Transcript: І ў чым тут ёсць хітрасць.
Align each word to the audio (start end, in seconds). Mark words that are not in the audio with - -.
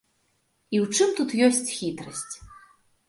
І 0.75 0.79
ў 0.83 0.85
чым 0.97 1.09
тут 1.19 1.29
ёсць 1.49 1.63
хітрасць. 1.77 2.29